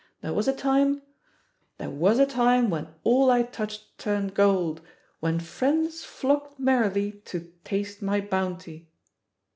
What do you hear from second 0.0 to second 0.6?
There was a